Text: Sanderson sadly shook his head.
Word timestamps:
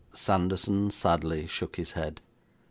Sanderson 0.15 0.89
sadly 0.89 1.45
shook 1.45 1.75
his 1.75 1.91
head. 1.91 2.21